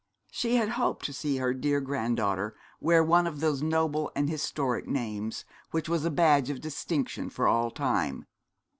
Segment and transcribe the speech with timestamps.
[0.31, 4.87] She had hoped to see her dear granddaughter wear one of those noble and historic
[4.87, 8.25] names which are a badge of distinction for all time.